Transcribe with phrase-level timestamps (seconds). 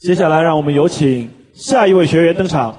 [0.00, 2.74] 接下来，让我们有请下一位学员登场。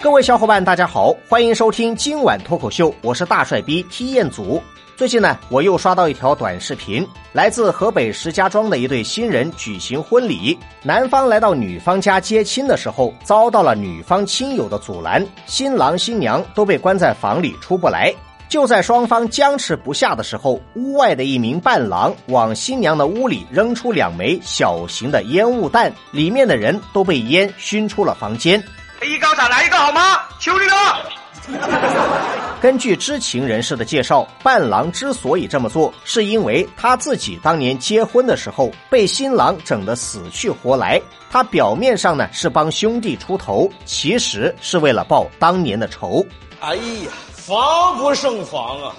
[0.00, 4.62] 各位小伙伴，大家好，欢迎收听今晚脱口秀，我是大帅逼踢彦祖。
[4.96, 18.10] 最近呢，我又刷到一条短视频，来自河北石家庄的一对新人举行婚礼，男方来到女方家接亲的时候，遭到了女方亲友的阻拦，新郎新娘都被关在房里出不来。
[18.52, 28.62] 就在双方僵持不下的时候，屋外的一名伴郎往新娘的屋里扔出两枚小型的烟雾弹，里面的人都被烟熏出了房间。
[29.02, 30.18] 一高再来一个好吗？
[30.38, 32.60] 求你了！
[32.60, 41.00] 根据知情人士的介绍，伴郎之所以这么做，是因为他自己当年结婚的时候被新郎整得死去活来。
[41.30, 46.22] 他表面上呢是帮兄弟出头，其实是为了报当年的仇。
[46.60, 47.10] 哎呀，
[47.44, 48.94] 防不胜防啊！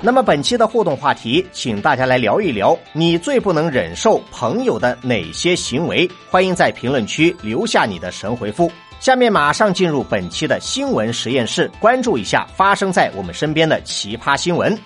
[0.00, 6.08] 那么本期的互动话题，请大家来聊一聊你最不能忍受朋友的哪些行为？
[6.30, 8.70] 欢迎在评论区留下你的神回复。
[9.00, 14.78] 下面马上进入本期的新闻实验室，关注一下发生在我们身边的奇葩新闻。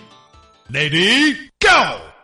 [0.72, 2.15] Lady Go！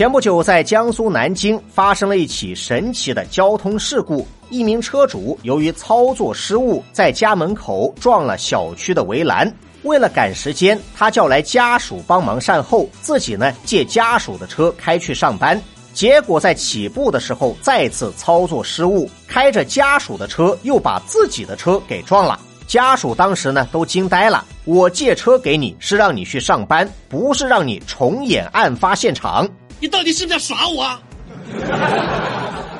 [0.00, 4.26] 前不久，在江苏南京发生了一起神奇的交通事故。
[4.48, 9.54] 一名车主由于操作失误，在家门口撞了小区的围栏。
[9.82, 15.60] 为了赶时间，他叫来家属帮忙善后，自己呢借家属的车开去上班。
[15.92, 22.40] 结果在起步的时候再次操作失误，开着家属的车又把自己的车给撞了。
[22.66, 24.46] 家属当时呢都惊呆了。
[24.64, 29.46] 我借车给你是让你去上班，不是让你重演案发现场。
[29.80, 30.82] 你到底是不是要耍我？
[30.82, 31.00] 啊？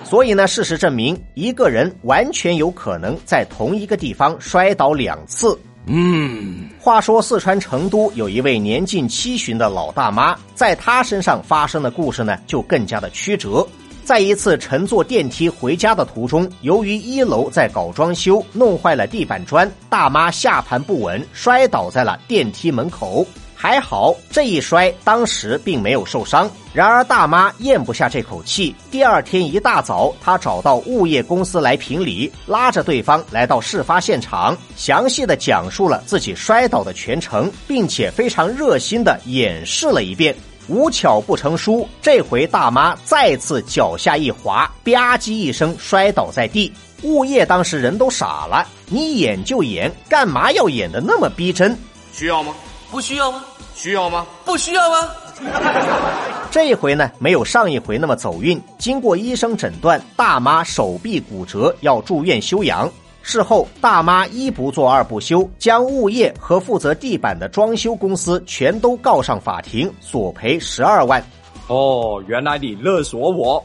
[0.05, 5.59] 所以呢，事实证明，一个人完全有可能在同一个地方摔倒两次。
[5.87, 13.67] 嗯，话说四川成都有一位年近七旬的老大妈，在她身上发生的故事呢，就更加的曲折。
[14.05, 23.25] 在一次乘坐电梯回家的途中，由于一楼在搞装修，弄坏了地板砖，大妈下盘不稳，摔倒在了电梯门口。
[23.61, 26.51] 还好这一摔，当时并没有受伤。
[26.73, 40.35] 然而大妈咽不下这口气，第二天一大早，她找到物业公司来评理，拉着对方来到事发现场，详细的讲述了自己摔倒的全程，并且非常热心的演示了一遍。
[40.69, 46.73] 无巧不成书，这回大妈再次脚下一滑，吧唧一声摔倒在地。
[47.03, 51.77] 物业当时人都傻了，你演就演，干嘛要演的那么逼真？
[52.15, 52.55] 需要吗？
[52.91, 53.45] 不需要吗？
[53.75, 54.27] 需要吗？
[54.45, 55.09] 不需要吗？
[56.51, 58.61] 这一回呢，没有上一回那么走运。
[58.79, 62.91] 经过医生诊断，大妈手臂骨折，要住院休养。
[63.23, 71.23] 事后，大妈一不做二不休，将物业和负责地板的装修公司全都告上法庭，索赔十二万。
[71.69, 73.65] 哦，原来你勒索我。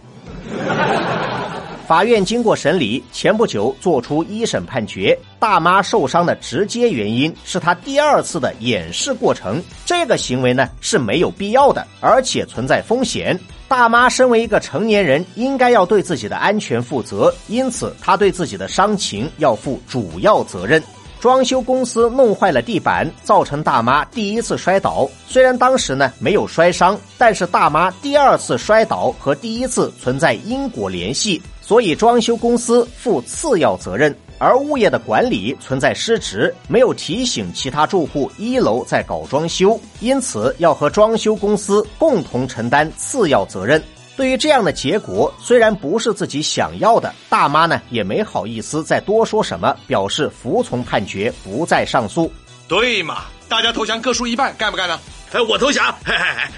[1.86, 5.18] 法院经过审理，前不久作出一审判决。
[5.40, 13.40] 大妈受伤的直接原因是她第二次的演示过程，这个行为呢是没有必要的，而且存在风险。
[13.68, 20.82] 大妈身为一个成年人，应该要对自己的安全负责，因此她对自己的伤情要负主要责任。
[21.26, 25.10] 装修公司弄坏了地板，造成大妈第一次摔倒。
[25.28, 34.16] 虽然当时呢没有摔伤，但是大妈第二次摔倒和第一次存在因果联系，所以装修公司负次要责任。
[34.38, 43.82] 而物业的管理存在失职，没有提醒其他住户一楼在搞装修，因此要和装修公司共同承担次要责任。
[44.16, 52.32] 对于这样的结果，虽然不是自己想要的，大妈呢也没好意思再多说什么，表示服从判决，不再上诉。
[52.68, 55.00] 对嘛，大家投降各输一半，干不干呢？
[55.34, 55.94] 哎，我投降。
[56.06, 56.50] 嘿嘿嘿。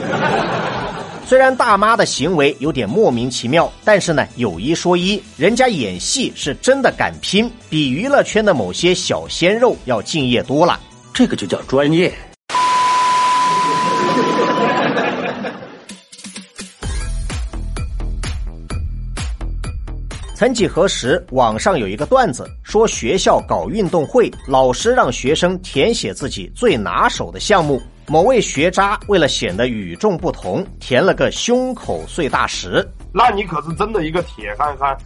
[1.26, 10.78] 虽然大妈的行为有点莫名其妙，但是呢，有一说一，人家演戏是真的敢拼，比娱乐圈的某些小鲜肉要敬业多了。
[11.14, 12.12] 这个就叫专业。
[20.40, 27.78] 曾几何时，网上有一个段子，说学校搞运动会，老师让学生填写自己最拿手的项目。
[28.06, 32.82] 某位学渣为了显得与众不同，填了个胸口碎大石。
[33.12, 34.96] 那你可是真的一个铁憨憨。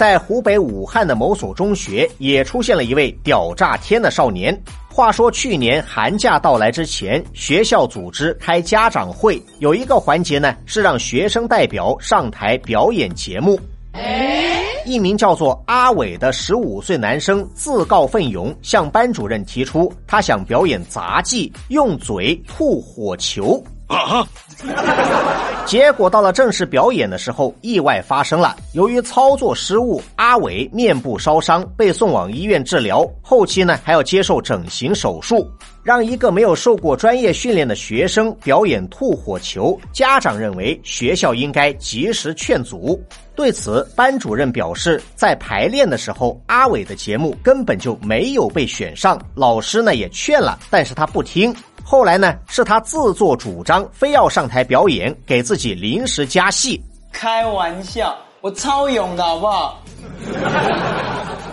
[0.00, 4.58] 在湖北武汉的某所中学，也出现了一位屌炸天的少年。
[4.88, 13.60] 话说去年寒假到来之前，学校组织开家长会，有一个环节呢是让学生代表上台表演节目。
[14.86, 23.62] 一名叫做阿伟的十五岁男生自告奋勇向班主任提出，他想表演杂技，用嘴吐火球。
[23.90, 24.26] 啊！
[25.66, 28.56] 结果到了正式表演的时候，意外发生了。
[28.72, 33.06] 由于操作失误，阿伟面部烧伤，被送往医院治疗。
[33.20, 35.50] 后期呢，还要接受整形手术。
[35.82, 43.02] 让一个没有受过专业训练的学生表演吐火球，家长认为学校应该及时劝阻。
[43.34, 51.54] 对此，班主任表示，在排练的时候，阿伟的节目根本就没有被选上，老师呢也劝了，但是他不听。
[51.90, 56.80] 后来呢，是他自作主张，非要上台表演，给自己临时加戏。
[57.10, 59.82] 开玩笑，我超勇的好不好？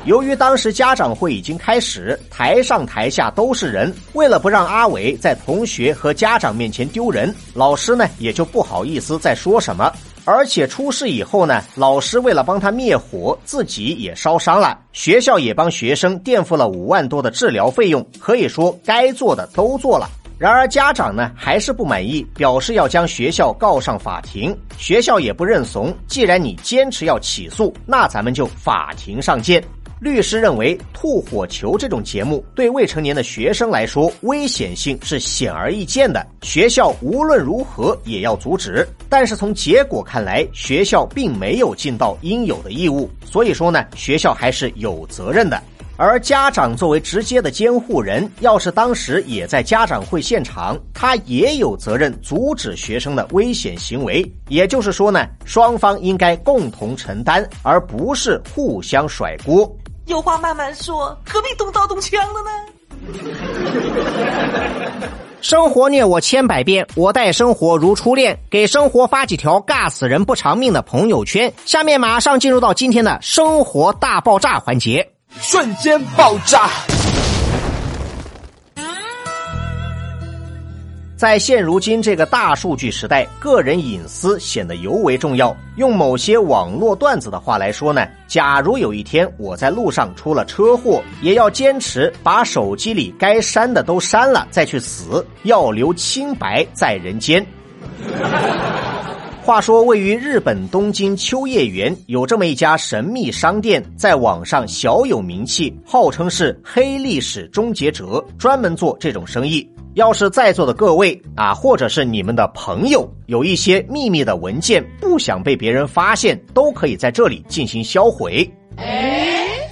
[0.06, 9.92] 由于当时家长会已经开始，台上台下都是人，为了不让阿伟在同学和家长面前丢人，老师呢也就不好意思再说什么。
[10.24, 20.08] 而且出事以后呢，老师为了帮他灭火，自己也烧伤了，学校也帮学生垫付了五万多的治疗费用，可以说该做的都做了。
[20.38, 24.56] 然而家长呢还是不满意，表示要将学校告上法庭。
[24.78, 29.64] 学校也不认怂，既然你坚持要起诉，那咱们就法庭上见。
[30.00, 38.88] 律师认为，吐火球这种节目对未成年的学生来说危险性是显而易见的，学校无论如何也要阻止。
[39.10, 45.60] 但是从结果看来，学校并没有尽到应有的义务，所以说呢，学校还是有责任的。
[46.00, 54.24] 而家长作为直接的监护人，要是当时也在家长会现场，他也有责任阻止学生的危险行为。
[54.48, 59.76] 也就是说呢，双方应该共同承担，而不是互相甩锅。
[60.06, 62.52] 有话慢慢说，何必动刀动枪的呢？
[65.42, 68.38] 生活虐我千百遍，我待生活如初恋。
[68.52, 71.52] 给生活发几条尬死人不偿命的朋友圈。
[71.66, 75.17] 下面马上进入到今天的生活大爆炸环节。
[75.42, 76.70] 瞬间爆炸！
[81.16, 85.56] 在现如今这个大数据时代，个人隐私显得尤为重要。
[85.76, 97.46] 用某些网络段子的话来说呢，假如有一天我在路上出了车祸，也要坚持把手机里该删的都删了再去死，要留清白在人间。
[99.48, 109.66] 话说，位于日本东京秋叶原有这么一家神秘商店，在网上小有名气，号称是黑历史终结者，专门做这种生意。
[109.94, 118.46] 要是在座的各位啊，或者是你们的朋友，有一些秘密的文件不想被别人发现，都可以在这里进行销毁。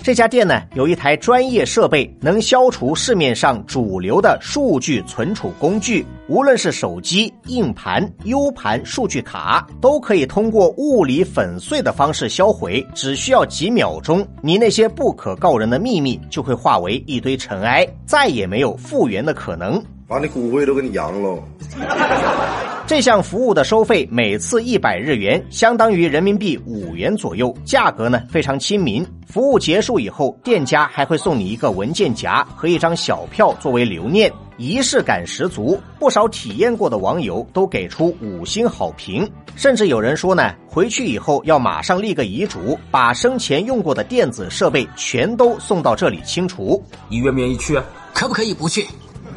[0.06, 6.06] 这家店呢，有一台专业设备，能消除市面上主流的数据存储工具。
[6.30, 19.84] 无论是手机、硬盘、U 盘、数据卡，都可以通过物理粉碎的方式销毁，只需要几秒钟，你那些不可告人的秘密就会化为一堆尘埃，再也没有复原的可能。
[20.08, 21.44] 把你骨灰都给你扬了。
[22.88, 29.04] 这项服务的收费每次一百日元，相当于人民币五元左右，价格呢非常亲民。
[29.28, 35.82] 服务结束以后，店家还会送你一个文件夹和一张小票作为留念，仪式感十足。
[35.98, 46.84] 不少体验过的网友都给出五星好评，甚至有人说呢，回去以后要马上立个遗嘱，把生前用过的电子设备全都送到这里清除。
[47.10, 47.82] 你愿不愿意去？
[48.14, 48.86] 可不可以不去？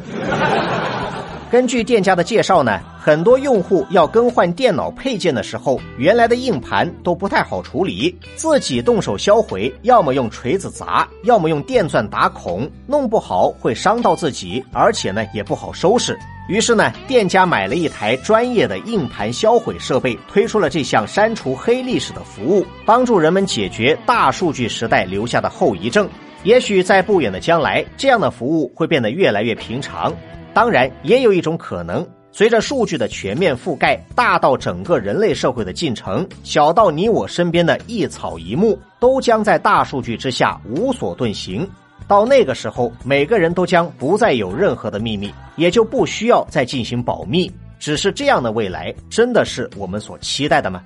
[1.51, 16.15] 根据店家的介绍呢，很多用户要更换电脑配件的时候，原来的硬盘都不太好处理，自己动手销毁，要么用锤子砸，要么用电钻打孔，弄不好会伤到自己，而且呢也不好收拾。
[16.47, 26.07] 于是呢，店家买了一台专业的硬盘销毁设备，推出了这项删除黑历史的服务，帮助人们解决大数据时代留下的后遗症。
[26.43, 30.13] 也许在不远的将来，这样的服务会变得越来越平常。
[30.53, 41.67] 当然，也有一种可能，随着数据的全面覆盖，大到整个人类社会的进程，小到你我身边的一草一木，都将在大数据之下无所遁形。
[42.07, 47.51] 到那个时候，每个人都将不再有任何的秘密，也就不需要再进行保密。
[47.77, 50.81] 只是这样的未来，真的是我们所期待的吗？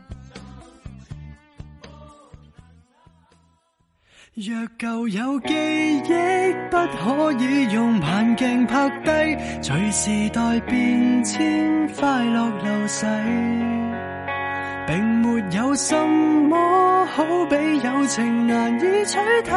[4.36, 13.06] 若旧有记忆不可以用眼镜拍低，随时代变迁，快乐流逝，
[14.88, 15.96] 并没有什
[16.50, 19.52] 么好比友情难以取替，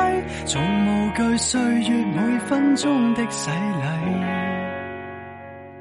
[0.44, 4.25] 从无惧岁月每分钟的洗礼。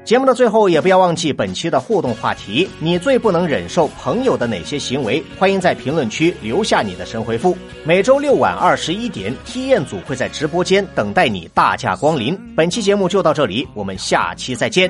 [0.06, 5.20] 节目的最后，也不要忘记本期的互动话题：你最不能忍受朋友的哪些行为？
[5.36, 7.58] 欢迎在评论区留下你的神回复。
[7.84, 12.38] 每周六晚二十一点，体验组会在直播间等待你大驾光临。
[12.54, 14.88] 本期节目就到这里，我们下期再见。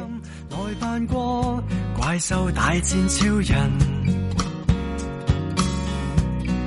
[0.51, 1.65] 来扮过
[1.99, 3.57] 怪兽大战超人，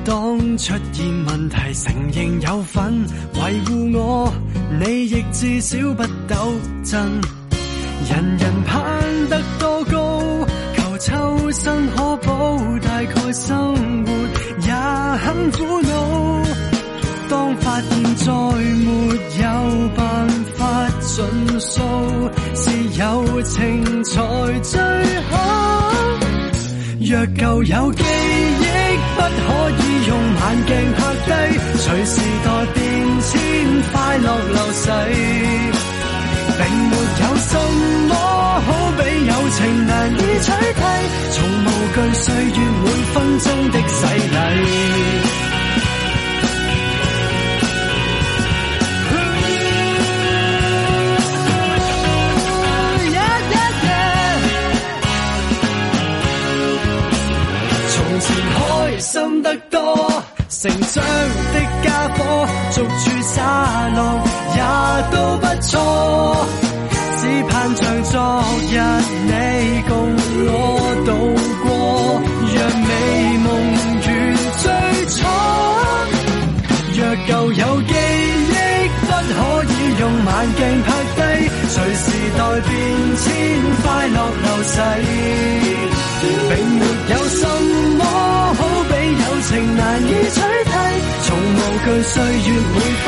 [0.03, 4.33] 当出现问题，承认有份维护我，
[4.79, 6.51] 你亦至少不抖
[6.83, 7.38] 震。
[8.07, 13.75] 人人攀得多高，求抽身可保，大概生
[14.05, 14.11] 活
[14.65, 14.71] 也
[15.17, 15.89] 很苦恼。
[17.29, 18.87] 当发现再没
[19.41, 20.27] 有办
[20.57, 21.81] 法尽诉，
[22.55, 24.21] 是友情才
[24.63, 24.79] 最
[25.29, 25.33] 好。
[27.01, 28.65] 若旧有记忆，
[29.15, 31.31] 不可以用眼镜拍低，
[31.77, 32.77] 随时代变
[33.21, 33.39] 迁，
[33.91, 35.78] 快乐流逝。
[37.21, 37.51] 有什
[38.07, 40.81] 么好比友情难以取替，
[41.31, 44.35] 从无惧岁月每分钟的洗礼。
[57.91, 58.57] 从前开
[58.99, 59.77] 心得多，
[60.49, 61.03] 成长
[61.53, 62.17] 的家伙，
[62.71, 63.35] 逐处洒
[63.95, 63.97] 落
[64.55, 64.59] 也
[65.11, 65.77] 都不错。
[67.75, 68.13] 像昨
[68.69, 68.73] 日
[69.25, 69.31] 你
[69.87, 69.91] 共
[70.45, 70.51] 我
[71.05, 71.09] 度
[71.63, 71.67] 过，
[72.55, 72.89] 让美
[73.43, 73.47] 梦
[74.05, 74.07] 如
[74.57, 74.63] 最
[75.15, 75.17] 初。
[76.95, 78.55] 若旧有记忆，
[79.05, 81.19] 不可以用慢镜拍低，
[81.69, 82.05] 随时
[82.37, 82.71] 代变
[83.17, 83.25] 迁，
[83.83, 84.73] 快乐流逝。
[86.21, 86.81] 并没
[87.13, 87.41] 有什
[87.97, 88.59] 么好
[88.89, 88.91] 比
[89.23, 90.73] 友情难以取替，
[91.23, 93.07] 从无惧岁月每分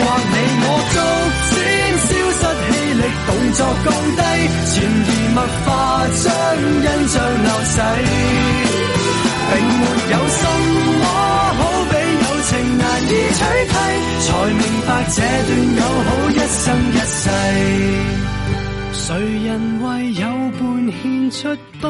[0.00, 0.96] 或你我逐
[1.50, 1.56] 渐
[2.06, 2.68] 消失气
[3.00, 4.20] 力，动作降低，
[4.70, 4.72] 潜
[5.06, 5.68] 移默化
[6.22, 6.24] 将
[6.84, 7.14] 印象
[7.44, 7.76] 流逝。
[9.50, 10.42] 并没有什
[11.00, 11.04] 么
[11.58, 11.92] 好比
[12.22, 13.40] 友情难以取
[13.70, 13.74] 替，
[14.24, 17.22] 才明白这段友好一生一世。
[18.92, 19.04] 谁
[19.46, 19.48] 人
[19.82, 20.22] 为友
[20.58, 20.60] 伴
[21.02, 21.34] 献出
[21.80, 21.84] 不？